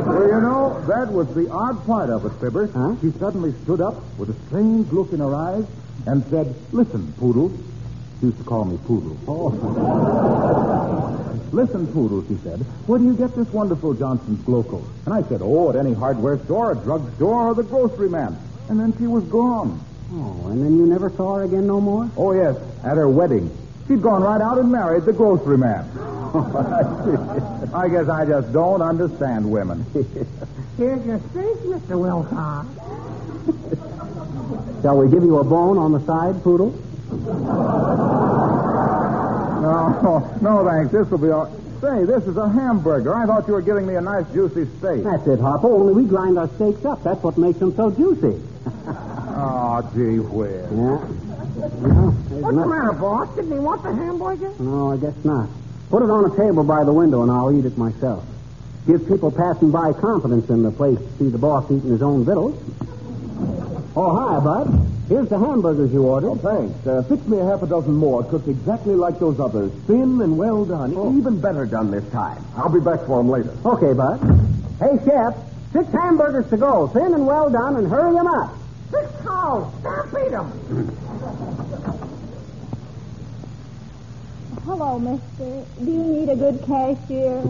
Well, 0.05 0.27
you 0.27 0.41
know, 0.41 0.72
that 0.87 1.11
was 1.11 1.33
the 1.33 1.49
odd 1.49 1.85
part 1.85 2.09
of 2.09 2.25
it, 2.25 2.31
Fibber. 2.39 2.67
Huh? 2.67 2.95
She 3.01 3.11
suddenly 3.19 3.53
stood 3.63 3.81
up 3.81 3.95
with 4.17 4.29
a 4.29 4.47
strange 4.47 4.91
look 4.91 5.11
in 5.13 5.19
her 5.19 5.33
eyes 5.33 5.65
and 6.05 6.23
said, 6.29 6.53
Listen, 6.71 7.13
Poodle. 7.19 7.51
She 8.19 8.27
used 8.27 8.37
to 8.37 8.43
call 8.43 8.65
me 8.65 8.77
Poodle. 8.85 9.17
Oh. 9.27 9.49
Listen, 11.53 11.85
Poodle, 11.93 12.25
she 12.27 12.35
said, 12.43 12.59
where 12.87 12.97
do 12.97 13.05
you 13.05 13.13
get 13.13 13.35
this 13.35 13.47
wonderful 13.49 13.93
Johnson's 13.93 14.43
Glo-Coat? 14.43 14.87
And 15.05 15.13
I 15.13 15.21
said, 15.29 15.41
oh, 15.43 15.69
at 15.69 15.75
any 15.75 15.93
hardware 15.93 16.39
store, 16.45 16.71
a 16.71 16.75
drugstore, 16.75 17.49
or 17.49 17.53
the 17.53 17.61
grocery 17.61 18.09
man. 18.09 18.35
And 18.69 18.79
then 18.79 18.97
she 18.97 19.05
was 19.05 19.23
gone. 19.25 19.79
Oh, 20.13 20.47
and 20.47 20.63
then 20.63 20.79
you 20.79 20.87
never 20.87 21.11
saw 21.11 21.35
her 21.35 21.43
again 21.43 21.67
no 21.67 21.79
more? 21.79 22.09
Oh, 22.17 22.31
yes, 22.31 22.57
at 22.83 22.97
her 22.97 23.07
wedding. 23.07 23.55
She'd 23.87 24.01
gone 24.01 24.23
right 24.23 24.41
out 24.41 24.57
and 24.57 24.71
married 24.71 25.05
the 25.05 25.13
grocery 25.13 25.59
man. 25.59 25.87
I 27.75 27.87
guess 27.87 28.09
I 28.09 28.25
just 28.25 28.51
don't 28.51 28.81
understand 28.81 29.51
women. 29.51 29.85
Here's 30.77 31.05
your 31.05 31.19
steak, 31.31 31.57
Mr. 31.69 31.99
Wilcox. 31.99 32.67
Shall 34.81 34.97
we 34.97 35.09
give 35.09 35.23
you 35.23 35.37
a 35.37 35.43
bone 35.43 35.77
on 35.77 35.91
the 35.91 35.99
side, 36.05 36.41
Poodle? 36.43 36.71
No, 39.61 40.37
no, 40.41 40.67
thanks. 40.67 40.91
This 40.91 41.07
will 41.09 41.17
be 41.19 41.29
all. 41.29 41.45
Say, 41.79 42.05
this 42.05 42.23
is 42.25 42.37
a 42.37 42.49
hamburger. 42.49 43.13
I 43.15 43.25
thought 43.25 43.47
you 43.47 43.53
were 43.53 43.61
giving 43.61 43.85
me 43.85 43.95
a 43.95 44.01
nice 44.01 44.25
juicy 44.33 44.65
steak. 44.79 45.03
That's 45.03 45.27
it, 45.27 45.39
Harlow. 45.39 45.73
Only 45.75 45.93
we 45.93 46.05
grind 46.09 46.37
our 46.39 46.47
steaks 46.55 46.83
up. 46.85 47.03
That's 47.03 47.21
what 47.21 47.37
makes 47.37 47.59
them 47.59 47.75
so 47.75 47.91
juicy. 47.91 48.41
Oh, 48.65 49.91
gee 49.95 50.19
whiz. 50.19 50.65
Yeah. 50.71 50.77
Well, 50.77 52.11
there's 52.29 52.43
What's 52.43 52.57
the 52.57 52.65
matter, 52.65 52.93
boss? 52.93 53.35
Didn't 53.35 53.51
he 53.51 53.59
want 53.59 53.83
the 53.83 53.93
hamburger? 53.93 54.51
No, 54.59 54.91
I 54.91 54.97
guess 54.97 55.13
not. 55.23 55.49
Put 55.89 56.03
it 56.03 56.09
on 56.09 56.31
a 56.31 56.35
table 56.35 56.63
by 56.63 56.83
the 56.83 56.93
window 56.93 57.21
and 57.21 57.31
I'll 57.31 57.51
eat 57.57 57.65
it 57.65 57.77
myself. 57.77 58.25
Give 58.85 59.07
people 59.07 59.31
passing 59.31 59.71
by 59.71 59.93
confidence 59.93 60.49
in 60.49 60.61
the 60.63 60.71
place 60.71 60.97
to 60.99 61.09
see 61.17 61.29
the 61.29 61.37
boss 61.37 61.65
eating 61.71 61.89
his 61.89 62.01
own 62.01 62.25
victuals. 62.25 62.59
Oh, 63.95 64.15
hi, 64.15 64.39
Bud. 64.39 64.89
Here's 65.07 65.29
the 65.29 65.37
hamburgers 65.37 65.93
you 65.93 66.03
ordered. 66.03 66.29
Oh, 66.29 66.35
thanks. 66.35 66.87
Uh, 66.87 67.03
fix 67.03 67.25
me 67.27 67.39
a 67.39 67.45
half 67.45 67.61
a 67.61 67.67
dozen 67.67 67.93
more, 67.93 68.23
cooked 68.23 68.47
exactly 68.47 68.95
like 68.95 69.19
those 69.19 69.39
others. 69.39 69.71
Thin 69.87 70.19
and 70.21 70.37
well 70.37 70.65
done. 70.65 70.91
Even 71.17 71.39
better 71.39 71.65
done 71.65 71.91
this 71.91 72.03
time. 72.11 72.43
I'll 72.57 72.69
be 72.69 72.79
back 72.79 73.01
for 73.05 73.17
them 73.17 73.29
later. 73.29 73.55
Okay, 73.65 73.93
Bud. 73.93 74.19
Hey, 74.79 74.97
Chef, 75.05 75.35
six 75.71 75.87
hamburgers 75.91 76.49
to 76.49 76.57
go, 76.57 76.87
thin 76.87 77.13
and 77.13 77.25
well 77.27 77.49
done, 77.49 77.77
and 77.77 77.87
hurry 77.87 78.17
'em 78.17 78.27
up. 78.27 78.53
Six 78.91 79.11
cows. 79.23 79.71
Stampede 79.81 80.31
them. 80.31 80.97
Hello, 84.65 84.97
mister. 84.97 85.65
Do 85.83 85.91
you 85.91 86.03
need 86.03 86.29
a 86.29 86.37
good 86.37 86.63
cashier? 86.65 87.43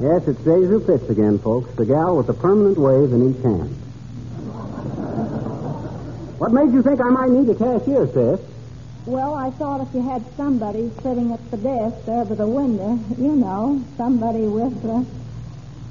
Yes, 0.00 0.28
it's 0.28 0.38
ZaSu 0.42 0.86
Pitts 0.86 1.10
again, 1.10 1.40
folks. 1.40 1.74
The 1.74 1.86
gal 1.86 2.16
with 2.16 2.28
the 2.28 2.34
permanent 2.34 2.78
wave 2.78 3.12
in 3.12 3.34
each 3.34 3.42
hand. 3.42 3.70
What 6.38 6.52
made 6.52 6.72
you 6.72 6.82
think 6.82 7.00
I 7.00 7.10
might 7.10 7.30
need 7.30 7.48
a 7.48 7.54
cashier, 7.56 8.06
sis? 8.06 8.38
Well, 9.06 9.34
I 9.34 9.50
thought 9.50 9.80
if 9.80 9.92
you 9.92 10.08
had 10.08 10.24
somebody 10.36 10.92
sitting 11.02 11.32
at 11.32 11.50
the 11.50 11.56
desk 11.56 12.06
over 12.06 12.36
the 12.36 12.46
window, 12.46 12.98
you 13.18 13.34
know, 13.34 13.82
somebody 13.96 14.46
with 14.46 14.84
a. 14.84 15.04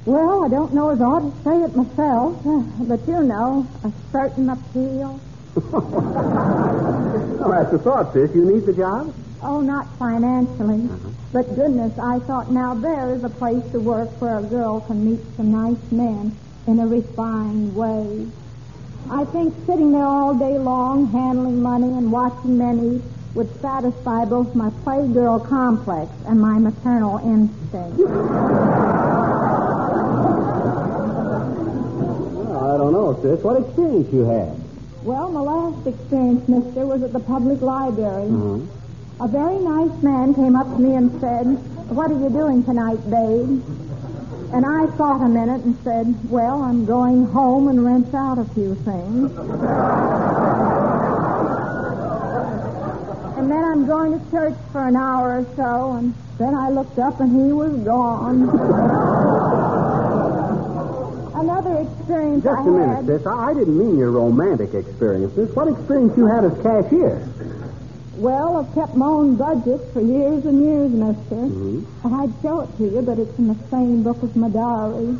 Well, 0.06 0.44
I 0.44 0.48
don't 0.48 0.74
know 0.74 0.90
as 0.90 1.00
I 1.00 1.04
ought 1.04 1.20
to 1.20 1.42
say 1.42 1.62
it 1.62 1.74
myself, 1.74 2.42
but 2.88 3.06
you 3.08 3.22
know, 3.24 3.66
a 3.84 3.92
certain 4.12 4.50
appeal. 4.50 5.20
Well, 7.44 7.50
that's 7.50 7.72
the 7.72 7.78
thought, 7.78 8.12
sis. 8.14 8.34
You 8.34 8.50
need 8.50 8.64
the 8.64 8.72
job? 8.72 9.14
Oh, 9.42 9.60
not 9.60 9.86
financially. 9.98 10.88
Uh-huh. 10.88 11.10
But 11.30 11.54
goodness, 11.54 11.98
I 11.98 12.18
thought 12.20 12.50
now 12.50 12.72
there 12.72 13.14
is 13.14 13.22
a 13.22 13.28
place 13.28 13.62
to 13.72 13.80
work 13.80 14.08
where 14.20 14.38
a 14.38 14.42
girl 14.42 14.80
can 14.80 15.04
meet 15.04 15.20
some 15.36 15.52
nice 15.52 15.92
men 15.92 16.34
in 16.66 16.80
a 16.80 16.86
refined 16.86 17.76
way. 17.76 18.26
I 19.10 19.26
think 19.26 19.54
sitting 19.66 19.92
there 19.92 20.06
all 20.06 20.34
day 20.34 20.56
long, 20.56 21.12
handling 21.12 21.60
money 21.60 21.92
and 21.98 22.10
watching 22.10 22.56
men 22.56 22.96
eat 22.96 23.02
would 23.34 23.60
satisfy 23.60 24.24
both 24.24 24.54
my 24.54 24.70
playgirl 24.70 25.46
complex 25.46 26.10
and 26.26 26.40
my 26.40 26.58
maternal 26.58 27.18
instinct. 27.18 28.00
I 33.24 33.26
don't 33.26 33.36
sis. 33.36 33.44
What 33.44 33.60
experience 33.62 34.12
you 34.12 34.24
had? 34.26 34.60
Well, 35.02 35.30
my 35.32 35.40
last 35.40 35.86
experience, 35.86 36.48
mister, 36.48 36.86
was 36.86 37.02
at 37.02 37.12
the 37.12 37.20
public 37.20 37.60
library. 37.62 38.28
Mhm. 38.28 38.66
A 39.20 39.28
very 39.28 39.58
nice 39.58 40.02
man 40.02 40.34
came 40.34 40.56
up 40.56 40.66
to 40.74 40.78
me 40.80 40.94
and 40.94 41.10
said, 41.20 41.46
What 41.88 42.10
are 42.10 42.18
you 42.18 42.28
doing 42.30 42.64
tonight, 42.64 42.98
babe? 43.10 43.62
And 44.52 44.64
I 44.66 44.86
thought 44.96 45.20
a 45.22 45.28
minute 45.28 45.62
and 45.64 45.76
said, 45.84 46.14
Well, 46.30 46.62
I'm 46.62 46.84
going 46.84 47.26
home 47.26 47.68
and 47.68 47.84
rent 47.84 48.14
out 48.14 48.38
a 48.38 48.44
few 48.54 48.74
things. 48.74 49.30
and 53.36 53.50
then 53.50 53.64
I'm 53.64 53.86
going 53.86 54.18
to 54.18 54.30
church 54.30 54.54
for 54.72 54.86
an 54.86 54.96
hour 54.96 55.40
or 55.40 55.46
so, 55.56 55.92
and 55.96 56.14
then 56.38 56.54
I 56.54 56.70
looked 56.70 56.98
up 56.98 57.20
and 57.20 57.30
he 57.30 57.52
was 57.52 57.72
gone. 57.84 59.43
Another 61.44 61.76
experience 61.82 62.42
Just 62.42 62.58
I 62.58 62.62
a 62.62 62.64
minute, 62.64 62.96
had. 62.96 63.06
sis. 63.06 63.26
I 63.26 63.50
I 63.50 63.54
didn't 63.54 63.76
mean 63.76 63.98
your 63.98 64.10
romantic 64.12 64.72
experiences. 64.72 65.54
What 65.54 65.68
experience 65.68 66.16
you 66.16 66.26
had 66.26 66.44
as 66.46 66.56
cashier? 66.62 67.20
Well, 68.16 68.56
I've 68.56 68.74
kept 68.74 68.94
my 68.96 69.04
own 69.06 69.36
budget 69.36 69.80
for 69.92 70.00
years 70.00 70.46
and 70.46 70.64
years, 70.64 70.90
mister. 70.90 71.34
Mhm. 71.34 71.84
And 72.04 72.14
I'd 72.14 72.32
show 72.42 72.60
it 72.60 72.74
to 72.78 72.84
you, 72.84 73.02
but 73.02 73.18
it's 73.18 73.38
in 73.38 73.48
the 73.48 73.56
same 73.70 74.02
book 74.02 74.16
as 74.24 74.34
my 74.34 74.48
diary. 74.48 75.18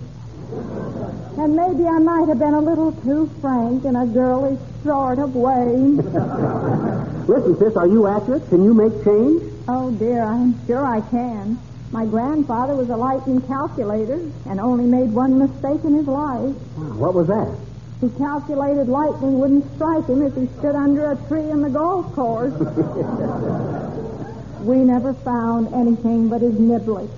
And 1.36 1.56
maybe 1.56 1.86
I 1.86 1.98
might 1.98 2.28
have 2.28 2.38
been 2.38 2.54
a 2.54 2.60
little 2.60 2.92
too 2.92 3.28
frank 3.42 3.84
in 3.84 3.94
a 3.96 4.06
girlish 4.06 4.58
sort 4.82 5.18
of 5.18 5.34
way. 5.36 5.66
Listen, 7.28 7.58
sis, 7.58 7.76
are 7.76 7.86
you 7.86 8.06
accurate? 8.06 8.48
Can 8.48 8.64
you 8.64 8.72
make 8.72 9.04
change? 9.04 9.42
oh, 9.68 9.90
dear, 9.90 10.22
I'm 10.24 10.54
sure 10.66 10.84
I 10.86 11.00
can. 11.02 11.58
My 11.94 12.06
grandfather 12.06 12.74
was 12.74 12.90
a 12.90 12.96
lightning 12.96 13.40
calculator 13.42 14.18
and 14.46 14.58
only 14.58 14.84
made 14.84 15.12
one 15.12 15.38
mistake 15.38 15.84
in 15.84 15.94
his 15.94 16.08
life. 16.08 16.56
What 16.98 17.14
was 17.14 17.28
that? 17.28 17.56
He 18.00 18.08
calculated 18.18 18.88
lightning 18.88 19.38
wouldn't 19.38 19.72
strike 19.76 20.08
him 20.08 20.22
if 20.22 20.34
he 20.34 20.48
stood 20.58 20.74
under 20.74 21.12
a 21.12 21.16
tree 21.28 21.48
in 21.48 21.62
the 21.62 21.70
golf 21.70 22.12
course. 22.12 22.52
we 24.62 24.78
never 24.78 25.14
found 25.14 25.72
anything 25.72 26.28
but 26.28 26.40
his 26.40 26.54
niblick. 26.54 27.08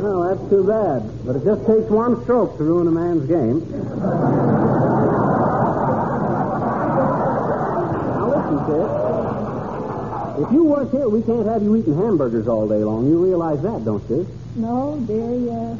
Well, 0.00 0.22
that's 0.34 0.41
too 0.52 0.64
bad. 0.64 1.00
But 1.24 1.36
it 1.36 1.44
just 1.46 1.66
takes 1.66 1.88
one 1.88 2.22
stroke 2.24 2.58
to 2.58 2.64
ruin 2.64 2.86
a 2.86 2.90
man's 2.90 3.26
game. 3.26 3.64
now 8.12 8.28
listen, 8.36 8.58
sis. 8.68 10.44
If 10.44 10.52
you 10.52 10.64
work 10.64 10.90
here, 10.90 11.08
we 11.08 11.22
can't 11.22 11.46
have 11.46 11.62
you 11.62 11.74
eating 11.76 11.96
hamburgers 11.96 12.48
all 12.48 12.68
day 12.68 12.84
long. 12.84 13.08
You 13.08 13.24
realize 13.24 13.62
that, 13.62 13.82
don't 13.86 14.06
you? 14.10 14.28
No, 14.56 15.02
dear, 15.06 15.32
yes. 15.38 15.78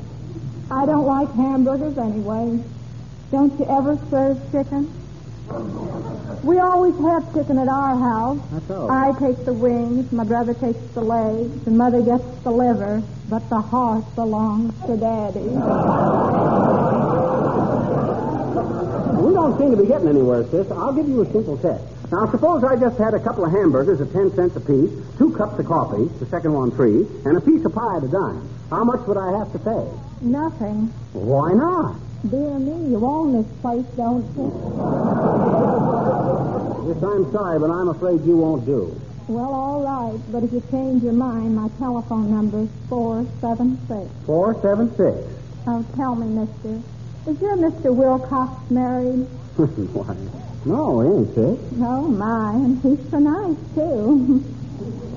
I 0.71 0.87
don't 0.87 1.05
like 1.05 1.31
hamburgers 1.35 1.99
anyway. 1.99 2.65
Don't 3.31 3.53
you 3.59 3.67
ever 3.67 3.99
serve 4.09 4.41
chicken? 4.53 5.02
We 6.43 6.59
always 6.59 6.99
have 6.99 7.33
chicken 7.33 7.57
at 7.59 7.69
our 7.69 7.97
house. 7.97 8.41
That's 8.51 8.71
all. 8.71 8.91
I 8.91 9.13
take 9.19 9.45
the 9.45 9.53
wings, 9.53 10.11
my 10.11 10.25
brother 10.25 10.55
takes 10.55 10.81
the 10.93 11.01
legs, 11.01 11.67
and 11.67 11.79
mother 11.79 12.03
gets 12.03 12.25
the 12.43 12.51
liver, 12.51 13.01
but 13.29 13.49
the 13.49 13.61
heart 13.61 14.05
belongs 14.17 14.75
to 14.87 14.97
daddy. 14.97 15.41
We 19.23 19.35
don't 19.35 19.57
seem 19.57 19.71
to 19.71 19.77
be 19.77 19.87
getting 19.87 20.09
anywhere, 20.09 20.45
sis. 20.51 20.69
I'll 20.73 20.93
give 20.93 21.09
you 21.09 21.23
a 21.23 21.33
simple 21.33 21.57
test. 21.59 21.85
Now, 22.11 22.29
suppose 22.31 22.65
I 22.65 22.75
just 22.77 22.99
had 22.99 23.15
a 23.15 23.21
couple 23.21 23.45
of 23.45 23.53
hamburgers 23.53 24.01
at 24.01 24.13
10 24.13 24.35
cents 24.35 24.57
apiece, 24.57 24.91
two 25.19 25.33
cups 25.37 25.59
of 25.61 25.67
coffee, 25.67 26.11
the 26.19 26.27
second 26.27 26.53
one 26.53 26.73
free, 26.73 27.07
and 27.25 27.37
a 27.37 27.41
piece 27.41 27.65
of 27.65 27.73
pie 27.73 27.97
at 27.99 28.05
a 28.05 28.09
dime. 28.09 28.49
How 28.69 28.83
much 28.85 29.07
would 29.07 29.17
I 29.17 29.39
have 29.39 29.53
to 29.53 29.59
pay? 29.61 29.87
Nothing. 30.21 30.93
Why 31.13 31.53
not? 31.53 31.97
Dear 32.29 32.59
me, 32.61 32.91
you 32.91 33.05
own 33.05 33.33
this 33.33 33.47
place, 33.61 33.85
don't 33.97 34.23
you? 34.37 34.47
Yes, 36.87 37.03
I'm 37.03 37.33
sorry, 37.33 37.59
but 37.59 37.71
I'm 37.71 37.89
afraid 37.89 38.25
you 38.25 38.37
won't 38.37 38.65
do. 38.65 38.95
Well, 39.27 39.53
all 39.53 39.83
right, 39.83 40.21
but 40.31 40.45
if 40.45 40.53
you 40.53 40.63
change 40.71 41.03
your 41.03 41.15
mind, 41.15 41.57
my 41.57 41.69
telephone 41.79 42.31
number 42.31 42.61
is 42.63 42.69
476. 42.89 44.09
476. 44.27 45.19
Oh, 45.67 45.85
tell 45.97 46.15
me, 46.15 46.27
mister, 46.27 46.81
is 47.29 47.41
your 47.41 47.57
Mr. 47.57 47.95
Wilcox 47.95 48.71
married? 48.71 49.27
Why? 49.95 50.15
No, 50.65 51.01
he 51.01 51.09
ain't, 51.09 51.35
sis. 51.35 51.59
Oh, 51.81 52.07
my, 52.09 52.53
and 52.55 52.83
he's 52.83 53.11
so 53.11 53.19
nice, 53.19 53.57
too. 53.75 54.45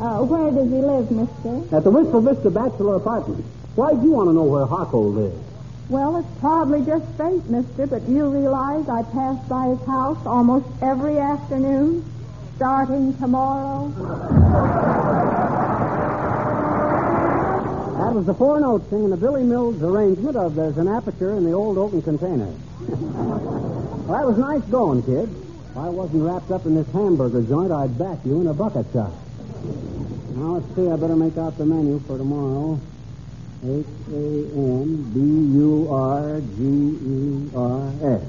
uh, 0.02 0.24
where 0.26 0.50
does 0.52 0.70
he 0.70 0.82
live, 0.82 1.12
mister? 1.12 1.76
At 1.76 1.84
the 1.84 1.92
Wistful 1.92 2.22
Vista 2.22 2.50
Bachelor 2.50 2.96
Apartment. 2.96 3.46
Why 3.76 3.94
do 3.94 4.02
you 4.02 4.12
want 4.12 4.30
to 4.30 4.34
know 4.34 4.44
where 4.46 4.66
Harlow 4.66 5.02
lives? 5.10 5.55
Well, 5.88 6.18
it's 6.18 6.40
probably 6.40 6.84
just 6.84 7.06
fate, 7.16 7.46
mister, 7.46 7.86
but 7.86 8.02
you 8.10 8.28
realize 8.28 8.90
I 8.90 9.04
pass 9.04 9.38
by 9.48 9.68
his 9.68 9.86
house 9.86 10.18
almost 10.26 10.66
every 10.82 11.20
afternoon, 11.20 12.04
starting 12.56 13.16
tomorrow? 13.18 13.90
That 18.00 18.14
was 18.16 18.26
the 18.26 18.34
four 18.34 18.60
notes 18.60 18.90
singing 18.90 19.12
the 19.12 19.18
Billy 19.18 19.44
Mills 19.44 19.82
arrangement 19.84 20.36
of 20.36 20.56
There's 20.56 20.78
an 20.80 20.88
Aperture 20.88 21.36
in 21.36 21.44
the 21.44 21.52
Old 21.52 21.78
Oaken 21.78 22.02
Container. 22.02 22.52
well, 22.80 24.18
that 24.18 24.26
was 24.26 24.40
nice 24.40 24.64
going, 24.72 25.04
kid. 25.04 25.30
If 25.30 25.78
I 25.78 25.90
wasn't 25.90 26.24
wrapped 26.24 26.50
up 26.50 26.66
in 26.66 26.74
this 26.74 26.92
hamburger 26.94 27.44
joint, 27.44 27.72
I'd 27.72 27.96
back 28.00 28.18
you 28.26 28.42
in 28.42 28.48
a 28.48 28.56
bucket 28.56 28.88
shop. 28.92 29.14
Now, 30.34 30.58
let's 30.58 30.76
see. 30.76 30.90
I 30.90 30.96
better 30.96 31.16
make 31.16 31.38
out 31.38 31.60
the 31.60 31.66
menu 31.66 32.00
for 32.00 32.18
tomorrow. 32.18 32.80
H 33.66 33.86
A 34.12 34.26
N 34.56 35.02
B 35.12 35.20
U 35.58 35.88
R 35.90 36.40
G 36.40 36.62
E 37.02 37.50
R 37.56 37.92
S. 38.04 38.22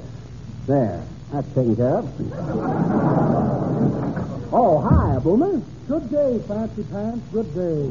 There. 0.65 1.03
That's 1.31 1.47
taken 1.53 1.75
care 1.75 1.97
of. 1.97 2.05
oh, 4.51 4.79
hi, 4.79 5.19
Boomer. 5.19 5.61
Good 5.87 6.09
day, 6.09 6.39
Fancy 6.47 6.83
Pants. 6.83 7.23
Good 7.31 7.53
day. 7.53 7.85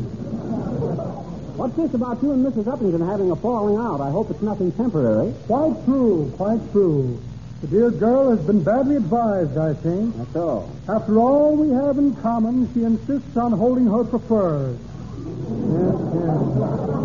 What's 1.57 1.77
this 1.77 1.95
about 1.95 2.23
you 2.23 2.33
and 2.33 2.45
Mrs. 2.45 2.65
Uppington 2.65 3.07
having 3.09 3.31
a 3.31 3.37
falling 3.37 3.77
out? 3.77 4.01
I 4.01 4.11
hope 4.11 4.31
it's 4.31 4.43
nothing 4.43 4.73
temporary. 4.73 5.33
Quite 5.47 5.85
true, 5.85 6.33
quite 6.37 6.61
true. 6.73 7.23
The 7.61 7.69
dear 7.69 7.91
girl 7.91 8.31
has 8.37 8.41
been 8.41 8.63
badly 8.65 8.97
advised, 8.97 9.57
I 9.57 9.73
think. 9.75 10.17
That's 10.17 10.37
all. 10.37 10.69
After 10.89 11.19
all 11.19 11.57
we 11.57 11.71
have 11.71 11.97
in 11.97 12.17
common, 12.17 12.69
she 12.75 12.83
insists 12.85 13.37
on 13.37 13.53
holding 13.53 13.87
her 13.87 14.05
preferred. 14.05 14.79
Yes, 15.17 15.95
yes. 16.15 16.96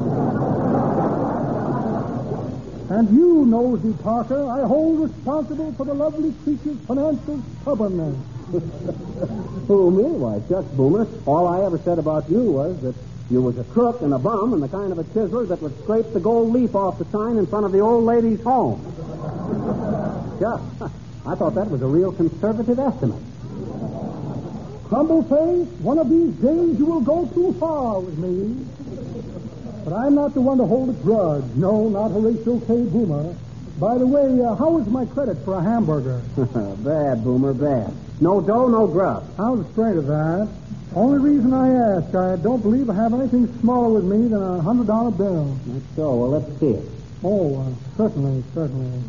And 2.92 3.10
you, 3.16 3.46
Nosy 3.46 3.94
Parker, 4.04 4.50
I 4.52 4.68
hold 4.68 5.10
responsible 5.10 5.72
for 5.76 5.86
the 5.86 5.94
lovely 5.94 6.34
creature's 6.44 6.78
financial 6.86 7.42
stubbornness. 7.62 8.18
Who, 9.68 9.92
me? 9.92 10.04
Why, 10.04 10.42
Chuck 10.50 10.66
Boomer, 10.74 11.08
all 11.26 11.48
I 11.48 11.66
ever 11.66 11.78
said 11.78 12.00
about 12.00 12.30
you 12.30 12.52
was 12.52 12.82
that 12.82 12.94
you 13.30 13.42
was 13.42 13.58
a 13.58 13.64
crook 13.64 14.02
and 14.02 14.14
a 14.14 14.20
bum 14.20 14.52
and 14.52 14.62
the 14.62 14.68
kind 14.68 14.92
of 14.92 15.00
a 15.00 15.06
chiseler 15.06 15.48
that 15.48 15.62
would 15.62 15.82
scrape 15.84 16.12
the 16.12 16.20
gold 16.20 16.52
leaf 16.52 16.76
off 16.76 17.00
the 17.00 17.06
sign 17.06 17.38
in 17.38 17.48
front 17.48 17.66
of 17.66 17.72
the 17.72 17.80
old 17.80 18.04
lady's 18.04 18.42
home. 18.42 18.84
Chuck, 20.42 20.60
I 21.26 21.36
thought 21.36 21.56
that 21.56 21.72
was 21.72 21.82
a 21.82 21.88
real 21.88 22.12
conservative 22.12 22.78
estimate. 22.78 23.24
Crumbleface, 24.90 25.80
one 25.80 25.98
of 25.98 26.10
these 26.10 26.34
days 26.44 26.78
you 26.78 26.86
will 26.86 27.00
go 27.00 27.26
too 27.28 27.54
far 27.58 28.02
with 28.02 28.18
me. 28.18 28.68
But 29.84 29.94
I'm 29.94 30.16
not 30.16 30.34
the 30.34 30.42
one 30.42 30.58
to 30.60 30.66
hold 30.66 30.90
a 30.90 30.94
grudge. 30.94 31.44
No, 31.56 31.90
not 31.90 32.10
Horatio 32.12 32.60
K. 32.60 32.84
Boomer. 32.86 33.36
By 33.80 33.98
the 33.98 34.06
way, 34.06 34.40
uh, 34.42 34.54
how 34.56 34.78
is 34.78 34.88
my 34.88 35.06
credit 35.06 35.38
for 35.44 35.56
a 35.56 35.62
hamburger? 35.64 36.22
bad, 36.86 37.24
Boomer, 37.24 37.54
bad. 37.54 37.92
No 38.22 38.40
dough, 38.40 38.68
no 38.68 38.86
grub. 38.86 39.28
I 39.40 39.50
was 39.50 39.62
afraid 39.62 39.98
of 39.98 40.06
that. 40.06 40.48
Only 40.94 41.18
reason 41.18 41.54
I 41.54 41.98
ask, 41.98 42.14
I 42.14 42.36
don't 42.36 42.62
believe 42.62 42.90
I 42.90 42.94
have 42.94 43.14
anything 43.14 43.48
smaller 43.62 44.00
with 44.00 44.04
me 44.04 44.28
than 44.28 44.44
a 44.44 44.62
hundred 44.62 44.88
dollar 44.88 45.10
bill. 45.10 45.58
That's 45.66 45.86
so. 45.96 46.16
Well, 46.16 46.30
let's 46.30 46.60
see 46.60 46.72
it. 46.78 46.86
Oh, 47.24 47.62
uh, 47.62 47.98
certainly, 47.98 48.44
certainly. 48.54 49.02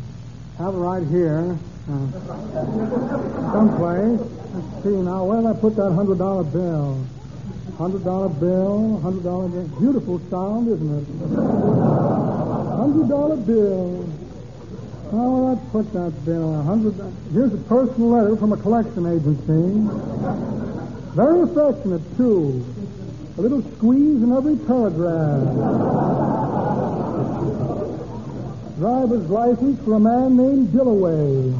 Have 0.57 0.73
it 0.73 0.77
right 0.77 1.05
here. 1.07 1.57
Uh, 1.89 2.07
someplace. 3.51 4.19
Let's 4.53 4.83
see 4.83 4.95
now. 5.01 5.25
Where 5.25 5.41
did 5.41 5.47
I 5.47 5.53
put 5.59 5.75
that 5.75 5.91
hundred 5.91 6.17
dollar 6.17 6.45
bill? 6.45 7.05
Hundred 7.83 8.05
dollar 8.05 8.29
bill, 8.29 9.01
hundred 9.01 9.23
dollar 9.25 9.49
bill. 9.49 9.67
Beautiful 9.77 10.21
sound, 10.29 10.69
isn't 10.69 10.99
it? 10.99 11.07
Hundred 12.77 13.09
dollar 13.09 13.35
bill. 13.35 14.07
Oh, 15.11 15.43
let's 15.49 15.69
put 15.69 15.91
that 15.91 16.23
bill. 16.23 16.61
A 16.61 16.63
hundred. 16.63 16.93
Here's 17.33 17.53
a 17.53 17.57
personal 17.57 18.11
letter 18.11 18.37
from 18.37 18.53
a 18.53 18.57
collection 18.57 19.05
agency. 19.05 19.83
Very 21.13 21.41
affectionate, 21.41 22.01
too. 22.15 22.63
A 23.37 23.41
little 23.41 23.61
squeeze 23.75 24.23
in 24.23 24.31
every 24.31 24.55
paragraph. 24.65 25.43
Driver's 28.77 29.29
license 29.29 29.83
for 29.83 29.95
a 29.95 29.99
man 29.99 30.37
named 30.37 30.69
Dillaway. 30.69 31.53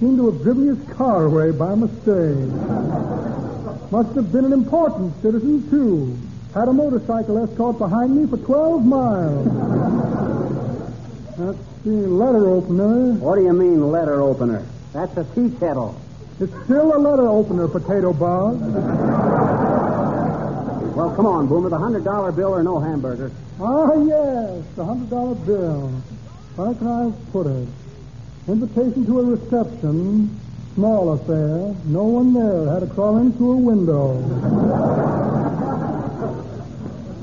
Seemed 0.00 0.18
to 0.18 0.30
have 0.30 0.42
driven 0.42 0.76
his 0.76 0.96
car 0.96 1.24
away 1.24 1.50
by 1.50 1.74
mistake. 1.74 2.52
Must 3.90 4.14
have 4.16 4.32
been 4.32 4.44
an 4.44 4.52
important 4.52 5.20
citizen, 5.22 5.68
too. 5.70 6.16
Had 6.54 6.68
a 6.68 6.72
motorcycle 6.72 7.38
escort 7.44 7.78
behind 7.78 8.16
me 8.16 8.26
for 8.26 8.36
12 8.36 8.84
miles. 8.84 9.46
Let's 11.38 11.58
see, 11.84 11.90
letter 11.90 12.48
opener. 12.48 13.12
What 13.14 13.36
do 13.36 13.44
you 13.44 13.52
mean, 13.52 13.92
letter 13.92 14.20
opener? 14.22 14.64
That's 14.92 15.16
a 15.16 15.24
tea 15.34 15.50
kettle. 15.60 16.00
It's 16.40 16.52
still 16.64 16.96
a 16.96 16.98
letter 16.98 17.28
opener, 17.28 17.68
Potato 17.68 18.12
Bug. 18.12 18.60
Well, 20.96 21.14
come 21.14 21.26
on, 21.26 21.46
Boomer. 21.46 21.68
The 21.68 21.78
hundred 21.78 22.04
dollar 22.04 22.32
bill 22.32 22.54
or 22.54 22.62
no 22.62 22.80
hamburger. 22.80 23.30
Ah, 23.60 23.92
yes, 24.02 24.64
the 24.76 24.84
hundred 24.84 25.10
dollar 25.10 25.34
bill. 25.34 25.88
Where 26.56 26.74
can 26.74 26.86
I 26.88 27.12
put 27.32 27.46
it? 27.46 27.68
Invitation 28.48 29.04
to 29.04 29.20
a 29.20 29.24
reception. 29.24 30.40
Small 30.76 31.14
affair. 31.14 31.74
No 31.86 32.04
one 32.04 32.34
there. 32.34 32.70
Had 32.74 32.80
to 32.80 32.86
crawl 32.94 33.16
into 33.16 33.50
a 33.50 33.56
window. 33.56 34.12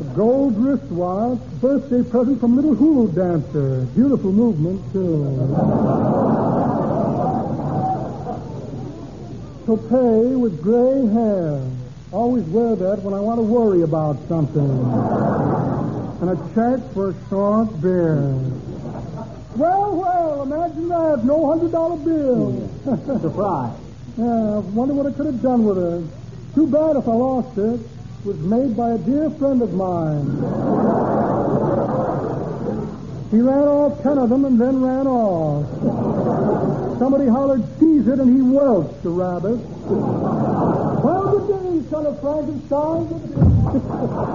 a 0.01 0.15
gold 0.15 0.57
wristwatch. 0.57 1.37
Birthday 1.61 2.01
present 2.01 2.39
from 2.39 2.55
little 2.55 2.73
hula 2.73 3.11
dancer. 3.11 3.85
Beautiful 3.93 4.31
movement, 4.31 4.81
too. 4.91 5.37
Toupee 9.67 10.35
with 10.35 10.59
gray 10.59 11.05
hair. 11.13 11.61
Always 12.11 12.45
wear 12.45 12.75
that 12.75 13.03
when 13.03 13.13
I 13.13 13.19
want 13.19 13.37
to 13.37 13.43
worry 13.43 13.83
about 13.83 14.17
something. 14.27 14.67
And 16.21 16.31
a 16.31 16.37
check 16.55 16.81
for 16.95 17.11
a 17.11 17.29
short 17.29 17.79
beard. 17.83 18.62
Well, 19.55 19.95
well, 19.95 20.41
imagine 20.43 20.87
that. 20.89 21.23
No 21.25 21.47
hundred 21.47 21.71
dollar 21.71 21.97
bill. 21.97 22.51
Hmm. 22.51 23.21
Surprise. 23.21 23.77
yeah, 24.17 24.25
I 24.25 24.59
wonder 24.73 24.95
what 24.95 25.05
I 25.05 25.11
could 25.11 25.27
have 25.27 25.41
done 25.43 25.63
with 25.63 25.77
it. 25.77 26.03
Too 26.55 26.65
bad 26.67 26.95
if 26.95 27.07
I 27.07 27.13
lost 27.13 27.57
it. 27.57 27.79
It 27.79 28.25
was 28.25 28.37
made 28.39 28.75
by 28.75 28.91
a 28.93 28.97
dear 28.97 29.29
friend 29.31 29.61
of 29.61 29.73
mine. 29.73 30.25
He 33.29 33.41
ran 33.41 33.67
all 33.67 33.95
ten 34.01 34.17
of 34.17 34.29
them 34.29 34.45
and 34.45 34.59
then 34.59 34.81
ran 34.81 35.05
off. 35.07 35.69
Somebody 36.97 37.27
hollered, 37.27 37.63
seize 37.79 38.07
it, 38.07 38.19
and 38.19 38.35
he 38.35 38.41
welched 38.41 39.03
the 39.03 39.09
rabbit. 39.09 39.57
well, 41.03 41.39
good 41.45 41.83
day, 41.83 41.89
son 41.89 42.05
of 42.07 42.19
Frankenstein. 42.21 43.07
Good 43.73 43.81
day. 43.83 44.33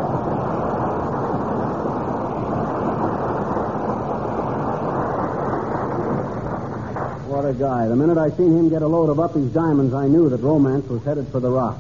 What 7.29 7.45
a 7.45 7.53
guy. 7.53 7.87
The 7.87 7.95
minute 7.95 8.17
I 8.17 8.31
seen 8.31 8.57
him 8.57 8.71
get 8.71 8.81
a 8.81 8.87
load 8.87 9.11
of 9.11 9.21
Uppy's 9.21 9.53
diamonds, 9.53 9.93
I 9.93 10.09
knew 10.09 10.31
that 10.31 10.39
romance 10.39 10.89
was 10.89 11.05
headed 11.05 11.29
for 11.29 11.41
the 11.41 11.51
rock. 11.51 11.77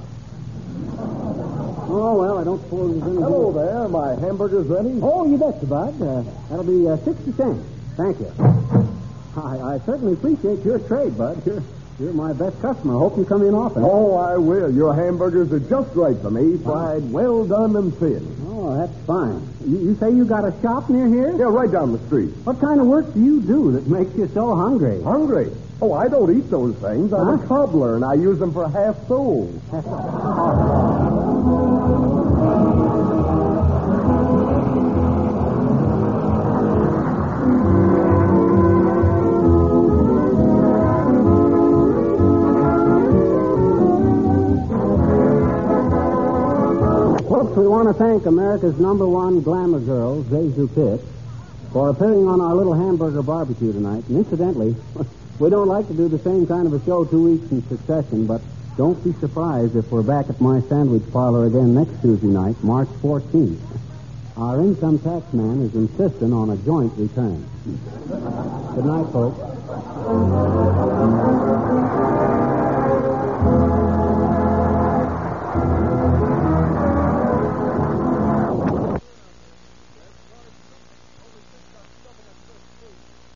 Oh, 1.88 2.16
well, 2.20 2.36
I 2.36 2.44
don't 2.44 2.60
suppose 2.64 3.00
there's 3.00 3.10
any... 3.10 3.22
Hello 3.22 3.50
there. 3.50 3.88
My 3.88 4.14
hamburger's 4.20 4.66
ready. 4.66 5.00
Oh, 5.02 5.24
you 5.24 5.38
betcha, 5.38 5.64
Bud. 5.64 6.02
Uh, 6.02 6.22
that'll 6.50 6.64
be 6.64 6.86
uh, 6.86 6.98
60 6.98 7.32
cents. 7.32 7.66
Thank 7.96 8.20
you. 8.20 8.30
I, 9.40 9.76
I 9.76 9.78
certainly 9.86 10.12
appreciate 10.12 10.62
your 10.66 10.80
trade, 10.80 11.16
Bud. 11.16 11.40
You're 11.46 11.62
You're 11.98 12.12
my 12.12 12.32
best 12.32 12.62
customer. 12.62 12.94
I 12.94 12.98
hope 12.98 13.16
you 13.18 13.24
come 13.24 13.42
in 13.42 13.54
often. 13.54 13.82
Oh, 13.84 14.16
I 14.16 14.36
will. 14.36 14.72
Your 14.72 14.94
hamburgers 14.94 15.50
are 15.52 15.58
just 15.58 15.92
right 15.96 16.16
for 16.22 16.30
me. 16.30 16.56
Fried, 16.62 17.10
well 17.10 17.44
done, 17.44 17.74
and 17.74 17.92
thin. 17.98 18.36
Oh, 18.46 18.78
that's 18.78 18.96
fine. 19.04 19.42
You, 19.66 19.78
you 19.80 19.96
say 19.96 20.12
you 20.12 20.24
got 20.24 20.44
a 20.44 20.54
shop 20.62 20.88
near 20.88 21.08
here? 21.08 21.36
Yeah, 21.36 21.46
right 21.46 21.70
down 21.70 21.92
the 21.92 21.98
street. 22.06 22.30
What 22.44 22.60
kind 22.60 22.80
of 22.80 22.86
work 22.86 23.12
do 23.14 23.20
you 23.20 23.40
do 23.40 23.72
that 23.72 23.88
makes 23.88 24.14
you 24.14 24.28
so 24.32 24.54
hungry? 24.54 25.02
Hungry? 25.02 25.50
Oh, 25.80 25.92
I 25.92 26.06
don't 26.06 26.38
eat 26.38 26.48
those 26.50 26.76
things. 26.76 27.12
I'm 27.12 27.40
a 27.40 27.46
cobbler, 27.48 27.96
and 27.96 28.04
I 28.04 28.14
use 28.14 28.38
them 28.38 28.52
for 28.52 28.68
half 28.68 28.94
soles. 29.08 29.60
Folks, 47.38 47.56
we 47.56 47.68
want 47.68 47.86
to 47.86 47.94
thank 47.94 48.26
America's 48.26 48.76
number 48.80 49.06
one 49.06 49.40
glamour 49.42 49.78
girl, 49.78 50.24
ZaSu 50.24 50.66
Pitts, 50.74 51.04
for 51.72 51.88
appearing 51.88 52.26
on 52.26 52.40
our 52.40 52.52
little 52.52 52.74
hamburger 52.74 53.22
barbecue 53.22 53.72
tonight. 53.72 54.02
And 54.08 54.16
incidentally, 54.16 54.74
we 55.38 55.48
don't 55.48 55.68
like 55.68 55.86
to 55.86 55.94
do 55.94 56.08
the 56.08 56.18
same 56.18 56.48
kind 56.48 56.66
of 56.66 56.72
a 56.72 56.84
show 56.84 57.04
two 57.04 57.22
weeks 57.30 57.48
in 57.52 57.62
succession, 57.68 58.26
but 58.26 58.42
don't 58.76 58.98
be 59.04 59.12
surprised 59.20 59.76
if 59.76 59.88
we're 59.92 60.02
back 60.02 60.28
at 60.28 60.40
my 60.40 60.60
sandwich 60.62 61.04
parlor 61.12 61.46
again 61.46 61.76
next 61.76 62.02
Tuesday 62.02 62.26
night, 62.26 62.56
March 62.64 62.88
14th. 63.02 63.60
Our 64.36 64.60
income 64.60 64.98
tax 64.98 65.32
man 65.32 65.62
is 65.62 65.76
insisting 65.76 66.32
on 66.32 66.50
a 66.50 66.56
joint 66.56 66.92
return. 66.96 67.48
Good 68.74 68.84
night, 68.84 69.12
folks. 69.12 69.38